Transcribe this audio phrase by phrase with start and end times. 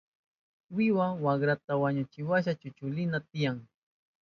[0.75, 3.57] Wiwa wakrata wañuchishkanwasha chunchulinan tiyan.